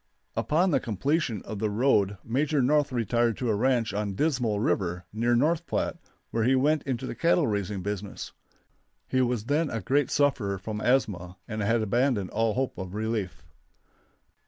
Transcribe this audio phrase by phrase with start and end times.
[0.35, 5.05] Upon the completion of the road Major North retired to a ranch on Dismal River,
[5.13, 5.99] near North Platte,
[6.31, 8.31] where he went into the cattle raising business.
[9.07, 13.43] He was then a great sufferer from asthma, and had abandoned all hope of relief.